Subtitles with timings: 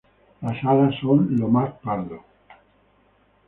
[0.41, 2.23] Las alas son lo más pardo.